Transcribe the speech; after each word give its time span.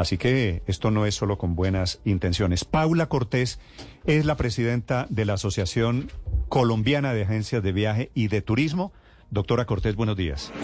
Así 0.00 0.16
que 0.16 0.62
esto 0.66 0.90
no 0.90 1.04
es 1.04 1.14
solo 1.14 1.36
con 1.36 1.54
buenas 1.54 2.00
intenciones. 2.06 2.64
Paula 2.64 3.10
Cortés 3.10 3.58
es 4.06 4.24
la 4.24 4.34
presidenta 4.38 5.06
de 5.10 5.26
la 5.26 5.34
Asociación 5.34 6.10
Colombiana 6.48 7.12
de 7.12 7.24
Agencias 7.24 7.62
de 7.62 7.72
Viaje 7.72 8.10
y 8.14 8.28
de 8.28 8.40
Turismo. 8.40 8.94
Doctora 9.30 9.66
Cortés, 9.66 9.96
buenos 9.96 10.16
días. 10.16 10.54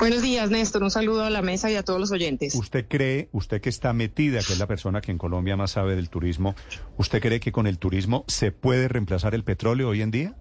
Buenos 0.00 0.20
días, 0.20 0.50
Néstor. 0.50 0.82
Un 0.82 0.90
saludo 0.90 1.22
a 1.22 1.30
la 1.30 1.42
mesa 1.42 1.70
y 1.70 1.76
a 1.76 1.84
todos 1.84 2.00
los 2.00 2.10
oyentes. 2.10 2.56
¿Usted 2.56 2.86
cree, 2.88 3.28
usted 3.30 3.60
que 3.60 3.68
está 3.68 3.92
metida, 3.92 4.40
que 4.40 4.54
es 4.54 4.58
la 4.58 4.66
persona 4.66 5.00
que 5.00 5.12
en 5.12 5.18
Colombia 5.18 5.56
más 5.56 5.70
sabe 5.70 5.94
del 5.94 6.10
turismo, 6.10 6.56
¿usted 6.96 7.22
cree 7.22 7.38
que 7.38 7.52
con 7.52 7.68
el 7.68 7.78
turismo 7.78 8.24
se 8.26 8.50
puede 8.50 8.88
reemplazar 8.88 9.36
el 9.36 9.44
petróleo 9.44 9.90
hoy 9.90 10.02
en 10.02 10.10
día? 10.10 10.34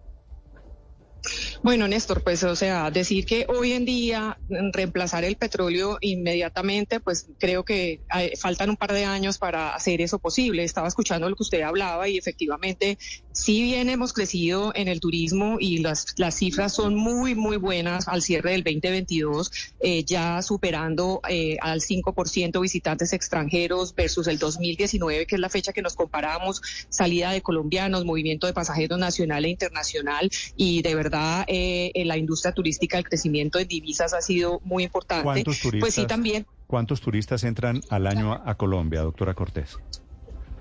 Bueno, 1.63 1.87
Néstor, 1.87 2.23
pues 2.23 2.43
o 2.43 2.55
sea, 2.55 2.89
decir 2.89 3.23
que 3.23 3.45
hoy 3.47 3.73
en 3.73 3.85
día 3.85 4.39
mm, 4.49 4.71
reemplazar 4.73 5.23
el 5.23 5.35
petróleo 5.35 5.99
inmediatamente, 6.01 6.99
pues 6.99 7.27
creo 7.37 7.63
que 7.63 8.01
faltan 8.39 8.71
un 8.71 8.77
par 8.77 8.93
de 8.93 9.05
años 9.05 9.37
para 9.37 9.75
hacer 9.75 10.01
eso 10.01 10.17
posible. 10.17 10.63
Estaba 10.63 10.87
escuchando 10.87 11.29
lo 11.29 11.35
que 11.35 11.43
usted 11.43 11.61
hablaba 11.61 12.09
y 12.09 12.17
efectivamente, 12.17 12.97
si 13.31 13.61
bien 13.61 13.89
hemos 13.89 14.11
crecido 14.11 14.71
en 14.73 14.87
el 14.87 14.99
turismo 14.99 15.57
y 15.59 15.77
las, 15.77 16.07
las 16.17 16.33
cifras 16.33 16.73
son 16.73 16.95
muy, 16.95 17.35
muy 17.35 17.57
buenas 17.57 18.07
al 18.07 18.23
cierre 18.23 18.53
del 18.53 18.63
2022, 18.63 19.51
eh, 19.81 20.03
ya 20.03 20.41
superando 20.41 21.21
eh, 21.29 21.57
al 21.61 21.81
5% 21.81 22.59
visitantes 22.59 23.13
extranjeros 23.13 23.93
versus 23.93 24.25
el 24.27 24.39
2019, 24.39 25.27
que 25.27 25.35
es 25.35 25.41
la 25.41 25.49
fecha 25.49 25.73
que 25.73 25.83
nos 25.83 25.93
comparamos, 25.93 26.59
salida 26.89 27.31
de 27.31 27.43
colombianos, 27.43 28.03
movimiento 28.03 28.47
de 28.47 28.53
pasajeros 28.53 28.97
nacional 28.97 29.45
e 29.45 29.49
internacional 29.49 30.31
y 30.55 30.81
de 30.81 30.95
verdad 30.95 31.45
eh, 31.53 31.91
en 31.95 32.07
la 32.07 32.17
industria 32.17 32.53
turística 32.53 32.97
el 32.97 33.03
crecimiento 33.03 33.59
de 33.59 33.65
divisas 33.65 34.13
ha 34.13 34.21
sido 34.21 34.61
muy 34.63 34.85
importante. 34.85 35.25
¿Cuántos 35.25 35.59
turistas, 35.59 35.81
pues 35.81 35.93
sí, 35.95 36.07
también. 36.07 36.45
¿Cuántos 36.65 37.01
turistas 37.01 37.43
entran 37.43 37.81
al 37.89 38.07
año 38.07 38.31
a, 38.31 38.55
Colombia, 38.55 39.01
doctora 39.01 39.33
Cortés? 39.33 39.77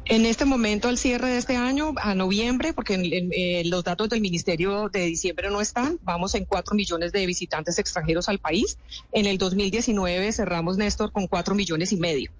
En 0.06 0.26
este 0.26 0.44
momento, 0.46 0.88
al 0.88 0.98
cierre 0.98 1.28
de 1.28 1.38
este 1.38 1.54
año, 1.54 1.94
a 2.02 2.16
noviembre, 2.16 2.72
porque 2.72 2.94
eh, 2.96 3.62
los 3.66 3.84
datos 3.84 4.08
del 4.08 4.20
Ministerio 4.20 4.88
de 4.88 5.06
diciembre 5.06 5.48
no 5.48 5.60
están, 5.60 6.00
vamos 6.02 6.34
en 6.34 6.44
cuatro 6.44 6.74
millones 6.74 7.12
de 7.12 7.24
visitantes 7.24 7.78
extranjeros 7.78 8.28
al 8.28 8.40
país. 8.40 8.76
En 9.12 9.26
el 9.26 9.38
2019 9.38 10.32
cerramos, 10.32 10.76
Néstor, 10.76 11.12
con 11.12 11.28
cuatro 11.28 11.54
millones 11.54 11.92
y 11.92 11.98
medio. 11.98 12.32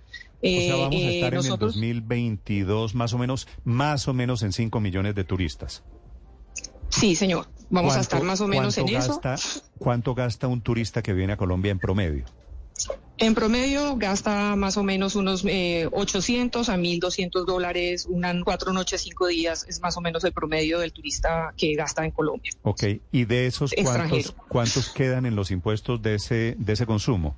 o 0.43 0.48
sea, 0.48 0.75
vamos 0.75 0.97
a 0.97 0.98
eh, 0.98 1.15
estar 1.15 1.34
en 1.34 1.53
el 1.53 1.56
2022 1.56 2.97
más 2.97 3.12
o 3.12 3.19
menos, 3.19 3.47
más 3.62 4.09
o 4.09 4.12
menos 4.12 4.43
en 4.43 4.53
cinco 4.53 4.81
millones 4.81 5.15
de 5.15 5.23
turistas. 5.23 5.84
Sí, 6.89 7.15
señor. 7.15 7.47
Vamos 7.70 7.96
a 7.96 8.00
estar 8.00 8.22
más 8.22 8.40
o 8.40 8.48
menos 8.48 8.76
en 8.78 8.88
eso. 8.88 9.20
¿Cuánto 9.78 10.14
gasta 10.14 10.48
un 10.48 10.60
turista 10.60 11.02
que 11.02 11.12
viene 11.12 11.32
a 11.32 11.36
Colombia 11.36 11.70
en 11.70 11.78
promedio? 11.78 12.24
En 13.18 13.34
promedio 13.34 13.96
gasta 13.96 14.56
más 14.56 14.78
o 14.78 14.82
menos 14.82 15.14
unos 15.14 15.44
800 15.44 16.68
eh, 16.68 16.72
a 16.72 16.76
1.200 16.76 17.44
dólares, 17.44 18.06
unas 18.08 18.42
cuatro 18.42 18.72
noches, 18.72 19.02
cinco 19.02 19.26
días, 19.26 19.66
es 19.68 19.80
más 19.80 19.96
o 19.98 20.00
menos 20.00 20.24
el 20.24 20.32
promedio 20.32 20.78
del 20.78 20.92
turista 20.92 21.53
que 21.54 21.75
gasta 21.75 22.04
en 22.04 22.12
Colombia. 22.12 22.50
Ok, 22.62 22.84
¿y 23.12 23.26
de 23.26 23.47
esos 23.47 23.75
cuántos, 23.82 24.34
cuántos 24.48 24.88
quedan 24.88 25.26
en 25.26 25.36
los 25.36 25.50
impuestos 25.50 26.00
de 26.00 26.14
ese, 26.14 26.56
de 26.59 26.72
ese 26.72 26.86
consumo? 26.86 27.36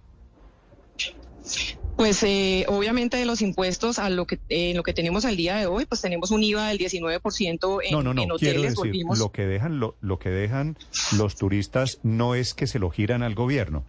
Pues 2.03 2.21
eh, 2.25 2.65
obviamente 2.67 3.17
de 3.17 3.25
los 3.25 3.43
impuestos 3.43 4.01
a 4.01 4.11
lo 4.11 4.27
que 4.27 4.41
eh, 4.49 4.75
lo 4.75 4.83
que 4.83 4.93
tenemos 4.93 5.25
al 5.25 5.37
día 5.37 5.55
de 5.55 5.67
hoy, 5.67 5.87
pues 5.87 6.01
tenemos 6.01 6.33
un 6.33 6.43
IVA 6.43 6.67
del 6.67 6.79
19% 6.79 7.79
en, 7.85 7.93
no, 7.93 8.03
no, 8.03 8.13
no, 8.13 8.23
en 8.25 8.33
hoteles. 8.33 8.75
Quiero 8.75 8.93
decir, 8.93 9.05
lo 9.17 9.31
que 9.31 9.47
dejan 9.47 9.79
lo, 9.79 9.95
lo 10.01 10.19
que 10.19 10.31
dejan 10.31 10.77
los 11.17 11.37
turistas 11.37 12.01
no 12.03 12.35
es 12.35 12.55
que 12.55 12.67
se 12.67 12.81
lo 12.81 12.91
giran 12.91 13.23
al 13.23 13.37
gobierno. 13.37 13.85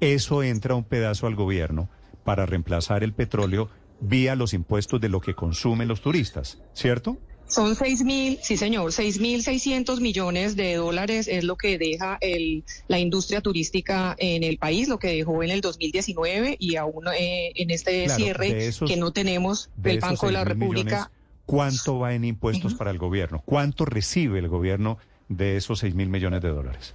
Eso 0.00 0.42
entra 0.42 0.74
un 0.74 0.84
pedazo 0.84 1.26
al 1.26 1.36
gobierno 1.36 1.88
para 2.22 2.44
reemplazar 2.44 3.02
el 3.02 3.14
petróleo 3.14 3.70
vía 3.98 4.36
los 4.36 4.52
impuestos 4.52 5.00
de 5.00 5.08
lo 5.08 5.22
que 5.22 5.32
consumen 5.32 5.88
los 5.88 6.02
turistas, 6.02 6.60
¿cierto? 6.74 7.16
Son 7.46 7.76
seis 7.76 8.02
mil, 8.02 8.38
sí 8.42 8.56
señor, 8.56 8.92
seis 8.92 9.20
mil 9.20 9.42
seiscientos 9.42 10.00
millones 10.00 10.56
de 10.56 10.74
dólares 10.74 11.28
es 11.28 11.44
lo 11.44 11.56
que 11.56 11.78
deja 11.78 12.18
el, 12.20 12.64
la 12.88 12.98
industria 12.98 13.40
turística 13.42 14.16
en 14.18 14.42
el 14.42 14.58
país, 14.58 14.88
lo 14.88 14.98
que 14.98 15.08
dejó 15.08 15.42
en 15.42 15.50
el 15.50 15.60
2019 15.60 16.56
y 16.58 16.76
aún 16.76 17.04
eh, 17.08 17.52
en 17.54 17.70
este 17.70 18.08
cierre 18.08 18.70
que 18.86 18.96
no 18.96 19.12
tenemos 19.12 19.70
del 19.76 20.00
Banco 20.00 20.26
de 20.26 20.32
la 20.32 20.44
República. 20.44 21.10
¿Cuánto 21.46 21.98
va 21.98 22.14
en 22.14 22.24
impuestos 22.24 22.74
para 22.74 22.90
el 22.90 22.98
gobierno? 22.98 23.42
¿Cuánto 23.44 23.84
recibe 23.84 24.38
el 24.38 24.48
gobierno 24.48 24.96
de 25.28 25.56
esos 25.56 25.78
seis 25.78 25.94
mil 25.94 26.08
millones 26.08 26.40
de 26.40 26.48
dólares? 26.48 26.94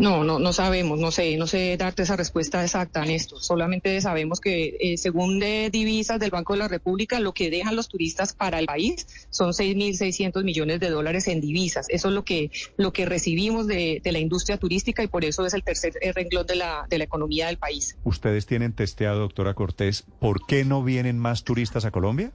No, 0.00 0.24
no, 0.24 0.38
no 0.38 0.54
sabemos, 0.54 0.98
no 0.98 1.10
sé, 1.10 1.36
no 1.36 1.46
sé 1.46 1.76
darte 1.76 2.04
esa 2.04 2.16
respuesta 2.16 2.62
exacta, 2.62 3.04
Néstor. 3.04 3.42
Solamente 3.42 4.00
sabemos 4.00 4.40
que 4.40 4.78
eh, 4.80 4.96
según 4.96 5.38
de 5.38 5.68
divisas 5.70 6.18
del 6.18 6.30
Banco 6.30 6.54
de 6.54 6.60
la 6.60 6.68
República, 6.68 7.20
lo 7.20 7.34
que 7.34 7.50
dejan 7.50 7.76
los 7.76 7.90
turistas 7.90 8.32
para 8.32 8.58
el 8.58 8.64
país 8.64 9.06
son 9.28 9.50
6.600 9.50 10.42
millones 10.42 10.80
de 10.80 10.88
dólares 10.88 11.28
en 11.28 11.42
divisas. 11.42 11.84
Eso 11.90 12.08
es 12.08 12.14
lo 12.14 12.24
que, 12.24 12.50
lo 12.78 12.94
que 12.94 13.04
recibimos 13.04 13.66
de, 13.66 14.00
de 14.02 14.12
la 14.12 14.20
industria 14.20 14.56
turística 14.56 15.02
y 15.02 15.06
por 15.06 15.26
eso 15.26 15.44
es 15.44 15.52
el 15.52 15.62
tercer 15.62 15.92
renglón 16.14 16.46
de 16.46 16.56
la, 16.56 16.86
de 16.88 16.96
la 16.96 17.04
economía 17.04 17.48
del 17.48 17.58
país. 17.58 17.98
Ustedes 18.02 18.46
tienen 18.46 18.72
testeado, 18.72 19.18
doctora 19.18 19.52
Cortés, 19.52 20.06
¿por 20.18 20.46
qué 20.46 20.64
no 20.64 20.82
vienen 20.82 21.18
más 21.18 21.44
turistas 21.44 21.84
a 21.84 21.90
Colombia? 21.90 22.32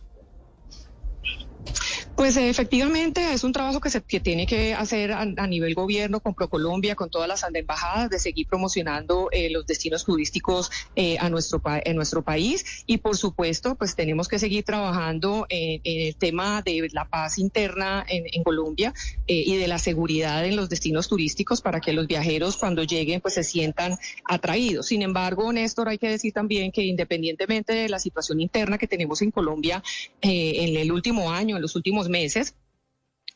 Pues 2.15 2.37
efectivamente 2.37 3.33
es 3.33 3.43
un 3.43 3.51
trabajo 3.51 3.81
que 3.81 3.89
se 3.89 3.99
tiene 3.99 4.47
que 4.47 4.73
hacer 4.73 5.11
a, 5.11 5.25
nivel 5.47 5.75
gobierno 5.75 6.21
con 6.21 6.33
ProColombia, 6.33 6.95
con 6.95 7.09
todas 7.09 7.27
las 7.27 7.43
embajadas, 7.53 8.09
de 8.09 8.19
seguir 8.19 8.47
promocionando 8.47 9.27
eh, 9.33 9.49
los 9.49 9.67
destinos 9.67 10.05
turísticos 10.05 10.71
eh, 10.95 11.17
a 11.19 11.29
nuestro 11.29 11.61
en 11.65 11.95
nuestro 11.95 12.23
país 12.23 12.83
y 12.85 12.99
por 12.99 13.17
supuesto 13.17 13.75
pues 13.75 13.95
tenemos 13.95 14.29
que 14.29 14.39
seguir 14.39 14.63
trabajando 14.63 15.45
en, 15.49 15.81
el 15.83 16.15
tema 16.15 16.61
de 16.61 16.87
la 16.93 17.05
paz 17.09 17.37
interna 17.37 18.05
en, 18.07 18.43
Colombia 18.43 18.93
eh, 19.27 19.43
y 19.45 19.57
de 19.57 19.67
la 19.67 19.77
seguridad 19.77 20.45
en 20.45 20.55
los 20.55 20.69
destinos 20.69 21.07
turísticos 21.09 21.61
para 21.61 21.81
que 21.81 21.93
los 21.93 22.07
viajeros 22.07 22.55
cuando 22.57 22.83
lleguen 22.83 23.19
pues 23.19 23.33
se 23.33 23.43
sientan 23.43 23.97
atraídos. 24.23 24.85
Sin 24.87 25.01
embargo, 25.01 25.51
Néstor, 25.51 25.89
hay 25.89 25.97
que 25.97 26.09
decir 26.09 26.31
también 26.31 26.71
que 26.71 26.83
independientemente 26.83 27.73
de 27.73 27.89
la 27.89 27.99
situación 27.99 28.39
interna 28.39 28.77
que 28.77 28.87
tenemos 28.87 29.21
en 29.21 29.31
Colombia 29.31 29.83
en 30.21 30.77
el 30.77 30.91
último 30.91 31.31
año, 31.31 31.55
en 31.55 31.61
los 31.61 31.75
últimos 31.75 32.04
meses 32.09 32.53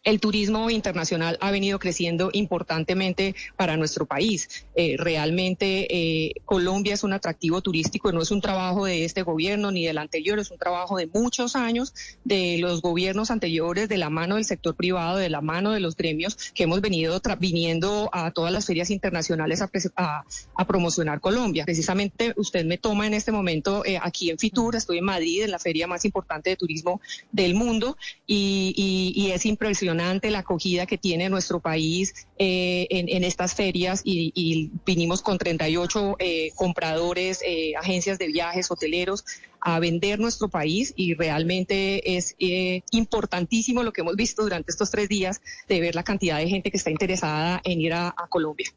el 0.03 0.19
turismo 0.19 0.69
internacional 0.69 1.37
ha 1.41 1.51
venido 1.51 1.77
creciendo 1.77 2.29
importantemente 2.31 3.35
para 3.57 3.75
nuestro 3.75 4.05
país. 4.05 4.65
Eh, 4.75 4.95
realmente 4.97 5.87
eh, 5.89 6.33
Colombia 6.45 6.93
es 6.93 7.03
un 7.03 7.13
atractivo 7.13 7.61
turístico, 7.61 8.11
no 8.11 8.21
es 8.21 8.31
un 8.31 8.41
trabajo 8.41 8.85
de 8.85 9.03
este 9.03 9.23
gobierno 9.23 9.71
ni 9.71 9.85
del 9.85 9.97
anterior, 9.97 10.39
es 10.39 10.51
un 10.51 10.57
trabajo 10.57 10.97
de 10.97 11.07
muchos 11.07 11.55
años 11.55 11.93
de 12.23 12.57
los 12.59 12.81
gobiernos 12.81 13.29
anteriores, 13.29 13.89
de 13.89 13.97
la 13.97 14.09
mano 14.09 14.35
del 14.35 14.45
sector 14.45 14.75
privado, 14.75 15.17
de 15.17 15.29
la 15.29 15.41
mano 15.41 15.71
de 15.71 15.81
los 15.81 15.95
gremios 15.95 16.37
que 16.53 16.63
hemos 16.63 16.79
venido 16.81 17.19
viniendo 17.39 18.09
a 18.13 18.31
todas 18.31 18.53
las 18.53 18.65
ferias 18.65 18.89
internacionales 18.89 19.61
a, 19.61 20.25
promocionar 20.65 21.19
Colombia. 21.19 21.65
Precisamente 21.65 22.33
usted 22.37 22.63
me 22.63 22.77
toma 22.77 23.07
en 23.07 23.15
este 23.15 23.31
momento 23.31 23.83
eh, 23.85 23.99
aquí 24.01 24.29
en 24.29 24.37
Fitur, 24.37 24.75
estoy 24.75 24.99
en 24.99 25.05
Madrid, 25.05 25.43
en 25.43 25.51
la 25.51 25.59
feria 25.59 25.87
más 25.87 26.05
importante 26.05 26.51
de 26.51 26.55
turismo 26.55 27.01
del 27.31 27.55
mundo 27.55 27.97
y, 28.27 29.29
es 29.29 29.45
impresionante 29.45 29.88
la 29.93 30.39
acogida 30.39 30.85
que 30.85 30.97
tiene 30.97 31.29
nuestro 31.29 31.59
país 31.59 32.27
eh, 32.37 32.87
en, 32.89 33.23
estas 33.23 33.53
ferias 33.55 34.01
y, 34.03 34.71
vinimos 34.85 35.21
con 35.21 35.37
38 35.37 36.15
eh, 36.19 36.51
compradores, 36.55 37.41
eh, 37.45 37.73
agencias 37.77 38.17
de 38.19 38.27
viajes, 38.27 38.69
hoteleros 38.71 39.25
a 39.61 39.79
vender 39.79 40.19
nuestro 40.19 40.47
país 40.47 40.93
y 40.95 41.15
realmente 41.15 42.15
es 42.15 42.35
importantísimo 42.91 43.83
lo 43.83 43.91
que 43.91 44.01
hemos 44.01 44.15
visto 44.15 44.43
durante 44.43 44.71
estos 44.71 44.89
tres 44.89 45.09
días 45.09 45.41
de 45.67 45.81
ver 45.81 45.95
la 45.95 46.03
cantidad 46.03 46.37
de 46.37 46.47
gente 46.47 46.71
que 46.71 46.77
está 46.77 46.91
interesada 46.91 47.59
en 47.65 47.81
ir 47.81 47.93
a 47.93 48.13
Colombia. 48.29 48.71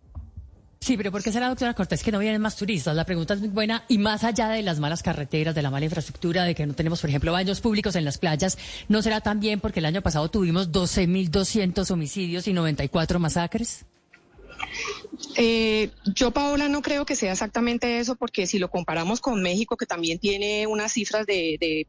Sí, 0.82 0.96
pero 0.96 1.12
¿por 1.12 1.23
qué 1.23 1.31
será, 1.31 1.49
doctora 1.49 1.75
Cortés, 1.75 2.02
que 2.02 2.11
no 2.11 2.19
vienen 2.19 2.43
más 2.43 2.56
turistas? 2.56 2.96
La 2.96 3.05
pregunta 3.05 3.34
es 3.34 3.40
muy 3.40 3.50
buena 3.50 3.84
y 3.87 3.99
más 3.99 4.25
allá 4.25 4.49
de 4.49 4.62
las 4.62 4.81
malas 4.81 5.00
carreteras, 5.00 5.55
de 5.55 5.62
la 5.62 5.70
mala 5.70 5.84
infraestructura, 5.84 6.43
de 6.43 6.56
que 6.56 6.67
no 6.67 6.75
tenemos, 6.75 7.00
por 7.00 7.08
ejemplo, 7.08 7.31
baños 7.31 7.61
públicos 7.61 7.94
en 7.94 8.05
las 8.05 8.19
playas, 8.19 8.58
¿no 8.88 9.00
será 9.00 9.20
también 9.20 9.61
porque 9.61 9.79
el 9.79 9.87
año 9.87 10.02
pasado 10.02 10.29
tuvimos 10.29 10.73
12.200 10.73 11.88
homicidios 11.93 12.49
y 12.49 12.52
94 12.52 13.20
masacres? 13.20 13.84
Eh, 15.37 15.91
yo, 16.15 16.31
Paola, 16.31 16.69
no 16.69 16.83
creo 16.83 17.07
que 17.07 17.17
sea 17.17 17.33
exactamente 17.33 17.99
eso, 17.99 18.17
porque 18.17 18.47
si 18.47 18.59
lo 18.59 18.71
comparamos 18.71 19.21
con 19.21 19.43
México, 19.43 19.77
que 19.77 19.87
también 19.87 20.19
tiene 20.19 20.67
unas 20.67 20.93
cifras 20.93 21.27
de, 21.27 21.87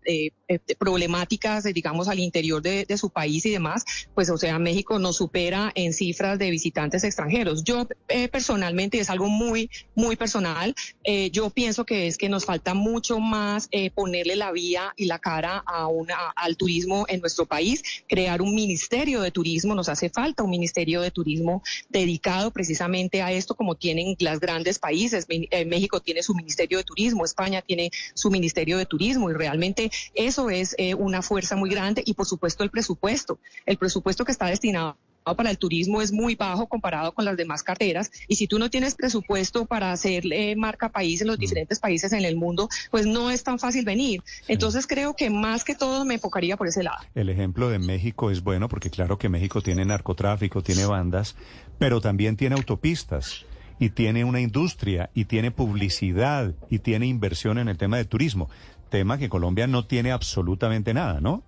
problemáticas, 0.78 1.64
digamos, 1.64 2.08
al 2.08 2.20
interior 2.20 2.62
de, 2.62 2.86
su 2.98 3.10
país 3.10 3.46
y 3.46 3.52
demás, 3.52 3.84
pues, 4.14 4.30
o 4.30 4.38
sea, 4.38 4.60
México 4.60 5.00
nos 5.00 5.18
supera 5.18 5.72
en 5.76 5.94
cifras 5.94 6.38
de 6.38 6.50
visitantes 6.52 7.04
extranjeros. 7.04 7.64
Yo, 7.64 7.88
eh, 8.08 8.28
personalmente, 8.28 9.00
es 9.00 9.10
algo 9.10 9.28
muy, 9.28 9.70
muy 9.96 10.16
personal, 10.16 10.76
eh, 11.04 11.32
yo 11.32 11.50
pienso 11.50 11.86
que 11.86 12.08
es 12.08 12.18
que 12.18 12.30
nos 12.30 12.46
falta 12.46 12.74
mucho 12.74 13.20
más 13.20 13.70
ponerle 13.96 14.36
la 14.36 14.52
vía 14.52 14.94
y 14.96 15.06
la 15.06 15.20
cara 15.20 15.64
a 15.66 15.88
una, 15.88 16.16
al 16.36 16.56
turismo 16.56 17.06
en 17.10 17.22
nuestro 17.22 17.46
país, 17.46 17.84
crear 18.08 18.42
un 18.42 18.54
ministerio 18.54 19.22
de 19.22 19.32
turismo, 19.32 19.74
nos 19.74 19.90
hace 19.90 20.10
falta 20.10 20.44
un 20.44 20.50
ministerio 20.52 21.02
de 21.02 21.12
turismo 21.12 21.64
dedicado 21.90 22.52
precisamente 22.52 22.73
a 22.82 23.32
esto 23.32 23.56
como 23.56 23.76
tienen 23.76 24.16
las 24.20 24.40
grandes 24.40 24.80
países. 24.80 25.26
Eh, 25.30 25.66
México 25.66 26.00
tiene 26.00 26.24
su 26.24 26.34
Ministerio 26.34 26.78
de 26.78 26.84
Turismo, 26.84 27.26
España 27.26 27.62
tiene 27.62 27.92
su 28.14 28.30
Ministerio 28.30 28.78
de 28.78 28.86
Turismo 28.86 29.30
y 29.30 29.34
realmente 29.34 29.92
eso 30.16 30.50
es 30.50 30.76
eh, 30.78 30.94
una 30.96 31.22
fuerza 31.22 31.56
muy 31.56 31.70
grande 31.70 32.04
y 32.06 32.14
por 32.14 32.26
supuesto 32.26 32.64
el 32.64 32.70
presupuesto. 32.70 33.40
El 33.66 33.78
presupuesto 33.78 34.26
que 34.26 34.32
está 34.32 34.48
destinado 34.48 34.98
para 35.24 35.50
el 35.50 35.58
turismo 35.58 36.02
es 36.02 36.12
muy 36.12 36.36
bajo 36.36 36.68
comparado 36.68 37.14
con 37.14 37.26
las 37.26 37.38
demás 37.38 37.64
carteras 37.64 38.12
y 38.28 38.36
si 38.36 38.48
tú 38.48 38.60
no 38.60 38.70
tienes 38.70 38.96
presupuesto 38.96 39.66
para 39.66 39.92
hacer 39.92 40.24
eh, 40.32 40.56
marca 40.56 40.90
país 40.90 41.22
en 41.22 41.28
los 41.28 41.38
mm. 41.38 41.42
diferentes 41.42 41.80
países 41.80 42.14
en 42.14 42.26
el 42.26 42.36
mundo, 42.36 42.70
pues 42.92 43.06
no 43.06 43.32
es 43.32 43.44
tan 43.44 43.60
fácil 43.60 43.86
venir. 43.86 44.22
Entonces 44.48 44.88
creo 44.88 45.16
que 45.16 45.30
más 45.30 45.64
que 45.64 45.76
todo 45.76 46.06
me 46.06 46.16
enfocaría 46.16 46.58
por 46.58 46.68
ese 46.68 46.84
lado. 46.84 47.00
El 47.16 47.30
ejemplo 47.30 47.70
de 47.70 47.80
México 47.80 48.32
es 48.32 48.44
bueno 48.44 48.70
porque 48.70 48.90
claro 48.90 49.18
que 49.18 49.30
México 49.30 49.62
tiene 49.62 49.86
narcotráfico, 49.86 50.62
tiene 50.62 50.86
bandas, 50.86 51.36
pero 51.80 52.02
también 52.02 52.36
tiene 52.36 52.56
autopistas 52.56 53.46
y 53.80 53.90
tiene 53.90 54.24
una 54.24 54.40
industria 54.40 55.10
y 55.14 55.26
tiene 55.26 55.52
publicidad 55.52 56.54
y 56.70 56.80
tiene 56.80 57.08
inversión 57.08 57.58
en 57.58 57.68
el 57.68 57.78
tema 57.78 57.98
de 57.98 58.06
turismo, 58.06 58.50
tema 58.90 59.18
que 59.18 59.30
Colombia 59.30 59.68
no 59.68 59.86
tiene 59.86 60.12
absolutamente 60.12 60.94
nada, 60.94 61.20
¿no? 61.20 61.44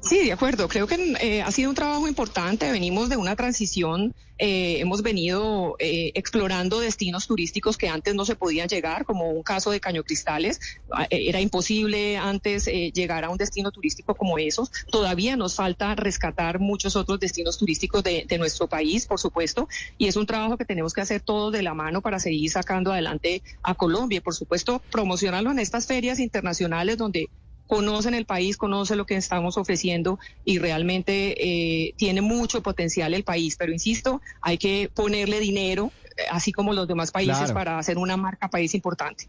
Sí, 0.00 0.24
de 0.24 0.32
acuerdo. 0.32 0.68
Creo 0.68 0.86
que 0.86 1.16
eh, 1.20 1.42
ha 1.42 1.50
sido 1.50 1.70
un 1.70 1.74
trabajo 1.74 2.06
importante. 2.06 2.70
Venimos 2.70 3.08
de 3.08 3.16
una 3.16 3.34
transición. 3.34 4.14
Eh, 4.38 4.78
hemos 4.78 5.02
venido 5.02 5.74
eh, 5.80 6.12
explorando 6.14 6.78
destinos 6.78 7.26
turísticos 7.26 7.76
que 7.76 7.88
antes 7.88 8.14
no 8.14 8.24
se 8.24 8.36
podían 8.36 8.68
llegar, 8.68 9.04
como 9.04 9.32
un 9.32 9.42
caso 9.42 9.72
de 9.72 9.80
Caño 9.80 10.04
Cristales. 10.04 10.60
Ah, 10.92 11.08
era 11.10 11.40
imposible 11.40 12.16
antes 12.16 12.66
llegar 12.66 13.24
a 13.24 13.30
un 13.30 13.36
destino 13.36 13.72
turístico 13.72 14.14
como 14.14 14.38
esos. 14.38 14.70
Todavía 14.90 15.36
nos 15.36 15.56
falta 15.56 15.96
rescatar 15.96 16.60
muchos 16.60 16.94
otros 16.94 17.18
destinos 17.18 17.58
turísticos 17.58 18.04
de, 18.04 18.24
de 18.28 18.38
nuestro 18.38 18.68
país, 18.68 19.04
por 19.04 19.18
supuesto. 19.18 19.68
Y 19.98 20.06
es 20.06 20.14
un 20.14 20.26
trabajo 20.26 20.56
que 20.56 20.64
tenemos 20.64 20.92
que 20.92 21.00
hacer 21.00 21.20
todos 21.20 21.52
de 21.52 21.62
la 21.62 21.74
mano 21.74 22.02
para 22.02 22.20
seguir 22.20 22.50
sacando 22.50 22.92
adelante 22.92 23.42
a 23.64 23.74
Colombia. 23.74 24.20
Por 24.20 24.34
supuesto, 24.34 24.80
promocionarlo 24.92 25.50
en 25.50 25.58
estas 25.58 25.86
ferias 25.86 26.20
internacionales 26.20 26.96
donde 26.96 27.28
conocen 27.68 28.14
el 28.14 28.24
país, 28.24 28.56
conocen 28.56 28.96
lo 28.98 29.06
que 29.06 29.14
estamos 29.14 29.56
ofreciendo 29.58 30.18
y 30.44 30.58
realmente 30.58 31.36
eh, 31.38 31.94
tiene 31.96 32.22
mucho 32.22 32.62
potencial 32.62 33.14
el 33.14 33.22
país. 33.22 33.56
Pero 33.56 33.72
insisto, 33.72 34.20
hay 34.40 34.58
que 34.58 34.90
ponerle 34.92 35.38
dinero, 35.38 35.92
eh, 36.16 36.22
así 36.30 36.50
como 36.50 36.72
los 36.72 36.88
demás 36.88 37.12
países, 37.12 37.52
para 37.52 37.78
hacer 37.78 37.98
una 37.98 38.16
marca 38.16 38.48
país 38.48 38.74
importante. 38.74 39.26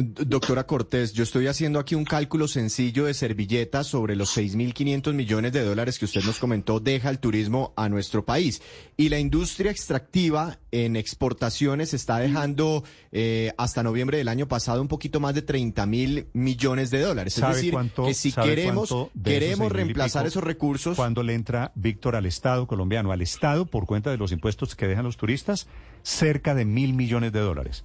Doctora 0.00 0.64
Cortés, 0.64 1.12
yo 1.12 1.24
estoy 1.24 1.48
haciendo 1.48 1.80
aquí 1.80 1.96
un 1.96 2.04
cálculo 2.04 2.46
sencillo 2.46 3.06
de 3.06 3.14
servilletas 3.14 3.88
sobre 3.88 4.14
los 4.14 4.36
6.500 4.36 5.12
millones 5.12 5.52
de 5.52 5.64
dólares 5.64 5.98
que 5.98 6.04
usted 6.04 6.22
nos 6.22 6.38
comentó 6.38 6.78
deja 6.78 7.10
el 7.10 7.18
turismo 7.18 7.72
a 7.76 7.88
nuestro 7.88 8.24
país. 8.24 8.62
Y 8.96 9.08
la 9.08 9.18
industria 9.18 9.72
extractiva 9.72 10.60
en 10.70 10.94
exportaciones 10.94 11.94
está 11.94 12.18
dejando 12.18 12.84
eh, 13.10 13.52
hasta 13.58 13.82
noviembre 13.82 14.18
del 14.18 14.28
año 14.28 14.46
pasado 14.46 14.80
un 14.80 14.86
poquito 14.86 15.18
más 15.18 15.34
de 15.34 15.42
30 15.42 15.84
mil 15.86 16.28
millones 16.32 16.92
de 16.92 17.00
dólares. 17.00 17.36
Es 17.36 17.48
decir, 17.48 17.74
que 18.04 18.14
si 18.14 18.30
queremos, 18.30 18.94
queremos 19.24 19.72
reemplazar 19.72 20.28
esos 20.28 20.44
recursos. 20.44 20.94
Cuando 20.94 21.24
le 21.24 21.34
entra 21.34 21.72
Víctor 21.74 22.14
al 22.14 22.26
Estado 22.26 22.68
colombiano, 22.68 23.10
al 23.10 23.20
Estado 23.20 23.66
por 23.66 23.86
cuenta 23.86 24.12
de 24.12 24.16
los 24.16 24.30
impuestos 24.30 24.76
que 24.76 24.86
dejan 24.86 25.04
los 25.04 25.16
turistas, 25.16 25.66
cerca 26.04 26.54
de 26.54 26.64
mil 26.64 26.94
millones 26.94 27.32
de 27.32 27.40
dólares 27.40 27.84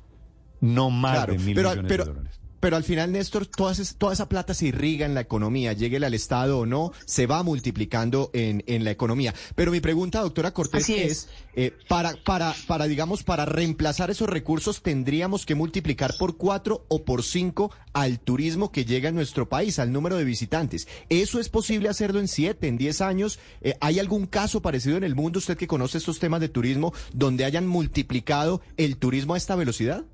no 0.64 0.90
más 0.90 1.28
de 1.28 1.38
mil 1.38 1.56
millones 1.56 1.88
de 1.88 1.98
dólares. 1.98 2.40
Pero 2.62 2.78
al 2.78 2.86
final, 2.86 3.12
Néstor, 3.12 3.46
toda, 3.46 3.74
toda 3.98 4.14
esa 4.14 4.30
plata 4.30 4.54
se 4.54 4.68
irriga 4.68 5.06
en 5.06 5.14
la 5.14 5.20
economía, 5.20 5.74
llegue 5.74 5.98
al 5.98 6.14
Estado 6.14 6.60
o 6.60 6.66
no, 6.66 6.94
se 7.04 7.28
va 7.28 7.44
multiplicando 7.44 8.32
en, 8.32 8.64
en 8.68 8.86
la 8.86 8.92
economía. 8.92 9.34
Pero 9.56 9.70
mi 9.70 9.82
pregunta, 9.82 10.22
doctora 10.22 10.54
Cortés, 10.54 10.88
es, 10.88 11.28
eh, 11.56 11.74
para, 11.90 12.14
para, 12.24 12.56
para, 12.66 12.88
digamos, 12.88 13.24
para 13.24 13.44
reemplazar 13.44 14.12
esos 14.12 14.30
recursos, 14.30 14.82
tendríamos 14.82 15.46
que 15.46 15.56
multiplicar 15.56 16.14
por 16.18 16.38
cuatro 16.38 16.86
o 16.88 17.04
por 17.04 17.24
cinco 17.24 17.70
al 17.92 18.22
turismo 18.22 18.72
que 18.72 18.86
llega 18.86 19.10
a 19.10 19.12
nuestro 19.12 19.50
país, 19.50 19.78
al 19.78 19.92
número 19.92 20.16
de 20.16 20.24
visitantes. 20.24 20.88
¿Eso 21.10 21.42
es 21.42 21.50
posible 21.50 21.90
hacerlo 21.90 22.22
en 22.22 22.30
siete, 22.30 22.70
en 22.70 22.78
diez 22.78 23.02
años? 23.02 23.40
Eh, 23.60 23.76
¿Hay 23.82 24.00
algún 24.00 24.26
caso 24.26 24.62
parecido 24.62 24.96
en 24.96 25.04
el 25.04 25.16
mundo, 25.16 25.40
usted 25.40 25.58
que 25.58 25.68
conoce 25.68 25.98
estos 25.98 26.20
temas 26.20 26.40
de 26.40 26.48
turismo, 26.48 26.94
donde 27.14 27.44
hayan 27.44 27.68
multiplicado 27.68 28.62
el 28.78 28.96
turismo 28.96 29.34
a 29.34 29.38
esta 29.38 29.58
velocidad? 29.58 30.06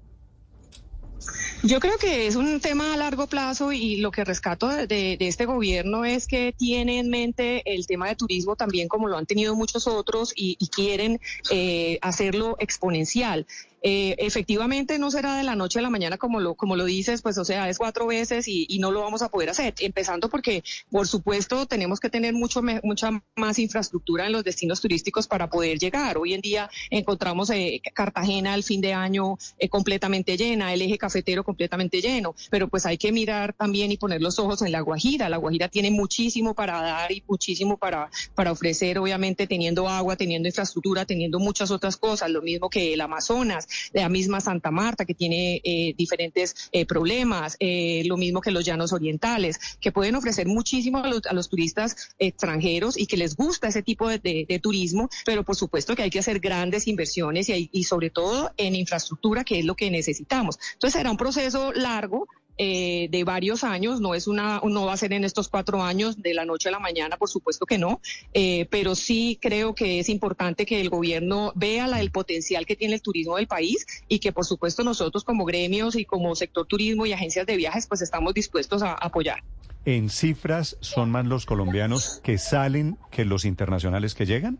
Yo 1.61 1.79
creo 1.79 1.97
que 1.97 2.27
es 2.27 2.35
un 2.35 2.61
tema 2.61 2.93
a 2.93 2.97
largo 2.97 3.27
plazo 3.27 3.73
y 3.73 3.97
lo 3.97 4.11
que 4.11 4.23
rescato 4.23 4.67
de, 4.69 5.17
este 5.19 5.45
gobierno 5.45 6.05
es 6.05 6.25
que 6.27 6.53
tiene 6.57 6.99
en 6.99 7.09
mente 7.09 7.61
el 7.65 7.85
tema 7.85 8.07
de 8.07 8.15
turismo 8.15 8.55
también 8.55 8.87
como 8.87 9.07
lo 9.07 9.17
han 9.17 9.25
tenido 9.25 9.55
muchos 9.55 9.85
otros 9.87 10.31
y, 10.35 10.55
quieren 10.69 11.19
eh, 11.51 11.99
hacerlo 12.01 12.55
exponencial. 12.59 13.45
Eh, 13.81 14.15
efectivamente 14.19 14.99
no 14.99 15.09
será 15.09 15.37
de 15.37 15.43
la 15.43 15.55
noche 15.55 15.79
a 15.79 15.81
la 15.81 15.89
mañana 15.89 16.17
como 16.17 16.39
lo, 16.39 16.55
como 16.55 16.75
lo 16.75 16.85
dices, 16.85 17.21
pues 17.21 17.37
o 17.37 17.45
sea, 17.45 17.69
es 17.69 17.77
cuatro 17.77 18.07
veces 18.07 18.47
y, 18.47 18.79
no 18.79 18.91
lo 18.91 19.01
vamos 19.01 19.21
a 19.21 19.29
poder 19.29 19.49
hacer. 19.49 19.73
Empezando 19.79 20.29
porque, 20.29 20.63
por 20.89 21.07
supuesto, 21.07 21.65
tenemos 21.65 21.99
que 21.99 22.09
tener 22.09 22.33
mucho 22.33 22.61
mucha 22.83 23.21
más 23.35 23.59
infraestructura 23.59 24.25
en 24.25 24.31
los 24.31 24.43
destinos 24.43 24.79
turísticos 24.79 25.27
para 25.27 25.49
poder 25.49 25.77
llegar. 25.77 26.17
Hoy 26.17 26.33
en 26.33 26.41
día 26.41 26.69
encontramos 26.89 27.49
eh, 27.49 27.81
Cartagena 27.93 28.53
al 28.53 28.63
fin 28.63 28.79
de 28.79 28.93
año 28.93 29.37
eh, 29.57 29.67
completamente 29.67 30.37
llena, 30.37 30.73
el 30.73 30.81
eje 30.81 30.97
cafetero 30.97 31.43
completamente 31.43 32.01
lleno, 32.01 32.35
pero 32.49 32.69
pues 32.69 32.85
hay 32.85 32.97
que 32.97 33.11
mirar 33.11 33.53
también 33.53 33.91
y 33.91 33.97
poner 33.97 34.21
los 34.21 34.39
ojos 34.39 34.61
en 34.61 34.71
la 34.71 34.79
Guajira. 34.79 35.27
La 35.27 35.37
Guajira 35.37 35.67
tiene 35.67 35.91
muchísimo 35.91 36.53
para 36.53 36.81
dar 36.81 37.11
y 37.11 37.23
muchísimo 37.27 37.77
para, 37.77 38.09
para 38.33 38.51
ofrecer, 38.51 38.97
obviamente 38.97 39.45
teniendo 39.45 39.89
agua, 39.89 40.15
teniendo 40.15 40.47
infraestructura, 40.47 41.05
teniendo 41.05 41.39
muchas 41.39 41.69
otras 41.71 41.97
cosas, 41.97 42.29
lo 42.29 42.41
mismo 42.41 42.69
que 42.69 42.93
el 42.93 43.01
Amazonas 43.01 43.68
la 43.93 44.09
misma 44.09 44.41
Santa 44.41 44.71
Marta, 44.71 45.05
que 45.05 45.13
tiene 45.13 45.61
eh, 45.63 45.93
diferentes 45.97 46.69
eh, 46.71 46.85
problemas, 46.85 47.55
eh, 47.59 48.03
lo 48.05 48.17
mismo 48.17 48.41
que 48.41 48.51
los 48.51 48.65
llanos 48.65 48.93
orientales, 48.93 49.59
que 49.79 49.91
pueden 49.91 50.15
ofrecer 50.15 50.47
muchísimo 50.47 50.99
a 50.99 51.33
los, 51.33 51.49
turistas 51.49 51.95
extranjeros 52.19 52.97
y 52.97 53.07
que 53.07 53.17
les 53.17 53.35
gusta 53.35 53.67
ese 53.67 53.81
tipo 53.81 54.07
de, 54.07 54.59
turismo, 54.61 55.09
pero 55.25 55.43
por 55.43 55.55
supuesto 55.55 55.95
que 55.95 56.03
hay 56.03 56.09
que 56.09 56.19
hacer 56.19 56.39
grandes 56.39 56.87
inversiones 56.87 57.49
y, 57.49 57.69
y 57.71 57.83
sobre 57.83 58.09
todo 58.09 58.51
en 58.57 58.75
infraestructura, 58.75 59.43
que 59.43 59.59
es 59.59 59.65
lo 59.65 59.75
que 59.75 59.89
necesitamos. 59.89 60.59
Entonces 60.73 60.97
será 60.97 61.11
un 61.11 61.17
proceso 61.17 61.71
largo, 61.73 62.27
eh, 62.61 63.07
de 63.09 63.23
varios 63.23 63.63
años, 63.63 64.01
no 64.01 64.13
es 64.13 64.27
una, 64.27 64.59
no 64.61 64.85
va 64.85 64.91
a 64.91 64.97
ser 64.97 65.13
en 65.13 65.23
estos 65.23 65.47
cuatro 65.47 65.81
años 65.81 66.21
de 66.21 66.33
la 66.33 66.43
noche 66.43 66.67
a 66.67 66.73
la 66.73 66.79
mañana, 66.79 67.15
por 67.15 67.29
supuesto 67.29 67.65
que 67.65 67.77
no, 67.77 68.01
eh, 68.33 68.67
pero 68.69 68.95
sí 68.95 69.39
creo 69.41 69.73
que 69.73 69.99
es 69.99 70.09
importante 70.09 70.65
que 70.65 70.81
el 70.81 70.89
gobierno 70.89 71.53
vea 71.55 71.87
la, 71.87 72.01
el 72.01 72.11
potencial 72.11 72.65
que 72.65 72.75
tiene 72.75 72.95
el 72.95 73.01
turismo 73.01 73.37
del 73.37 73.47
país 73.47 73.87
y 74.09 74.19
que 74.19 74.33
por 74.33 74.45
supuesto 74.45 74.83
nosotros 74.83 75.23
como 75.23 75.45
gremios 75.45 75.95
y 75.95 76.03
como 76.03 76.35
sector 76.35 76.65
turismo 76.65 77.05
y 77.05 77.13
agencias 77.13 77.45
de 77.45 77.55
viajes 77.55 77.87
pues 77.87 78.01
estamos 78.01 78.33
dispuestos 78.33 78.83
a 78.83 78.91
apoyar. 78.91 79.41
¿En 79.85 80.09
cifras 80.09 80.75
son 80.81 81.11
más 81.11 81.25
los 81.25 81.45
colombianos 81.45 82.19
que 82.23 82.37
salen 82.37 82.97
que 83.09 83.23
los 83.23 83.45
internacionales 83.45 84.15
que 84.15 84.25
llegan? 84.25 84.59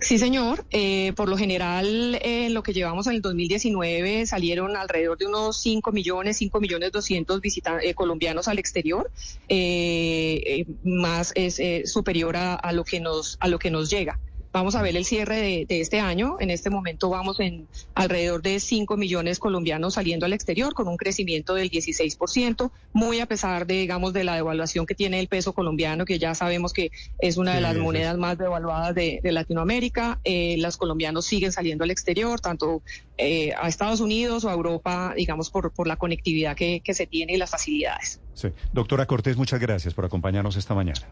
Sí, 0.00 0.18
señor. 0.18 0.64
Eh, 0.70 1.12
por 1.16 1.28
lo 1.28 1.36
general, 1.36 2.18
en 2.22 2.54
lo 2.54 2.62
que 2.62 2.72
llevamos 2.72 3.06
en 3.06 3.14
el 3.14 3.22
2019 3.22 4.26
salieron 4.26 4.76
alrededor 4.76 5.18
de 5.18 5.26
unos 5.26 5.60
5 5.60 5.90
millones, 5.92 6.36
5 6.36 6.60
millones 6.60 6.92
200 6.92 7.40
visitantes 7.40 7.94
colombianos 7.94 8.46
al 8.48 8.58
exterior. 8.58 9.10
Eh, 9.48 10.42
eh, 10.46 10.66
más 10.84 11.32
es 11.34 11.60
superior 11.90 12.36
a, 12.36 12.54
a, 12.54 12.72
lo 12.72 12.84
que 12.84 13.00
nos 13.00 13.36
a 13.40 13.48
lo 13.48 13.58
que 13.58 13.70
nos 13.70 13.90
llega. 13.90 14.18
Vamos 14.56 14.74
a 14.74 14.80
ver 14.80 14.96
el 14.96 15.04
cierre 15.04 15.66
de, 15.68 15.80
este 15.82 16.00
año. 16.00 16.38
En 16.40 16.48
este 16.48 16.70
momento 16.70 17.10
vamos 17.10 17.40
en 17.40 17.68
alrededor 17.94 18.40
de 18.40 18.58
5 18.58 18.96
millones 18.96 19.38
colombianos 19.38 19.92
saliendo 19.92 20.24
al 20.24 20.32
exterior 20.32 20.72
con 20.72 20.88
un 20.88 20.96
crecimiento 20.96 21.52
del 21.52 21.70
16%, 21.70 22.70
muy 22.94 23.20
a 23.20 23.26
pesar 23.26 23.66
de, 23.66 23.74
digamos, 23.74 24.14
de 24.14 24.24
la 24.24 24.34
devaluación 24.36 24.86
que 24.86 24.94
tiene 24.94 25.20
el 25.20 25.28
peso 25.28 25.52
colombiano, 25.52 26.06
que 26.06 26.18
ya 26.18 26.34
sabemos 26.34 26.72
que 26.72 26.90
es 27.18 27.36
una 27.36 27.54
de 27.54 27.60
las 27.60 27.76
monedas 27.76 28.16
más 28.16 28.38
devaluadas 28.38 28.94
de, 28.94 29.20
Latinoamérica. 29.24 30.20
Eh, 30.24 30.56
los 30.58 30.78
colombianos 30.78 31.26
siguen 31.26 31.52
saliendo 31.52 31.84
al 31.84 31.90
exterior, 31.90 32.40
tanto 32.40 32.80
eh, 33.18 33.52
a 33.60 33.68
Estados 33.68 34.00
Unidos 34.00 34.44
o 34.44 34.48
a 34.48 34.54
Europa, 34.54 35.12
digamos, 35.14 35.50
por, 35.50 35.70
por 35.70 35.86
la 35.86 35.96
conectividad 35.96 36.56
que, 36.56 36.80
que 36.80 36.94
se 36.94 37.06
tiene 37.06 37.34
y 37.34 37.36
las 37.36 37.50
facilidades. 37.50 38.22
Sí. 38.32 38.48
Doctora 38.72 39.04
Cortés, 39.04 39.36
muchas 39.36 39.60
gracias 39.60 39.92
por 39.92 40.06
acompañarnos 40.06 40.56
esta 40.56 40.74
mañana. 40.74 41.06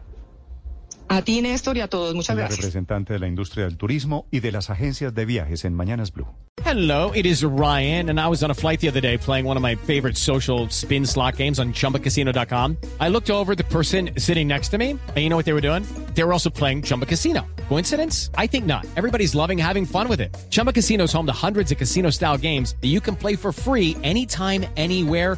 A 1.09 1.21
ti, 1.21 1.41
Néstor, 1.41 1.77
y 1.77 1.81
a 1.81 1.87
todos. 1.87 2.15
Muchas 2.15 2.35
gracias. 2.35 2.59
representante 2.59 3.13
de 3.13 3.19
la 3.19 3.27
industria 3.27 3.65
del 3.65 3.77
turismo 3.77 4.25
y 4.31 4.39
de 4.39 4.51
las 4.51 4.69
agencias 4.69 5.13
de 5.13 5.25
viajes 5.25 5.65
en 5.65 5.73
Mañanas 5.73 6.11
Blue. 6.11 6.27
Hello, 6.63 7.11
it 7.13 7.25
is 7.27 7.43
Ryan, 7.43 8.09
and 8.09 8.19
I 8.19 8.27
was 8.27 8.41
on 8.41 8.49
a 8.49 8.55
flight 8.55 8.79
the 8.79 8.87
other 8.87 9.01
day 9.01 9.17
playing 9.17 9.45
one 9.45 9.55
of 9.55 9.61
my 9.61 9.75
favorite 9.75 10.17
social 10.17 10.67
spin 10.69 11.05
slot 11.05 11.35
games 11.37 11.59
on 11.59 11.73
chumbacasino.com. 11.73 12.77
I 12.99 13.09
looked 13.09 13.29
over 13.29 13.51
at 13.51 13.57
the 13.59 13.65
person 13.65 14.11
sitting 14.17 14.47
next 14.47 14.69
to 14.69 14.79
me, 14.79 14.91
and 14.91 15.17
you 15.17 15.29
know 15.29 15.35
what 15.37 15.45
they 15.45 15.53
were 15.53 15.61
doing? 15.61 15.83
They 16.15 16.23
were 16.23 16.33
also 16.33 16.49
playing 16.49 16.81
Chumba 16.83 17.05
Casino. 17.05 17.45
Coincidence? 17.69 18.31
I 18.35 18.47
think 18.47 18.65
not. 18.65 18.85
Everybody's 18.95 19.35
loving 19.35 19.59
having 19.59 19.85
fun 19.85 20.07
with 20.07 20.21
it. 20.21 20.35
Chumba 20.49 20.73
Casino 20.73 21.03
is 21.03 21.13
home 21.13 21.27
to 21.27 21.33
hundreds 21.33 21.71
of 21.71 21.77
casino 21.77 22.09
style 22.09 22.37
games 22.37 22.75
that 22.81 22.87
you 22.87 22.99
can 22.99 23.15
play 23.15 23.35
for 23.35 23.51
free 23.51 23.95
anytime, 24.01 24.65
anywhere, 24.75 25.37